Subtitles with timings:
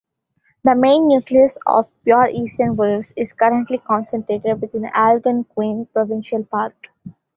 [0.63, 6.73] The main nucleus of pure eastern wolves is currently concentrated within Algonquin Provincial Park.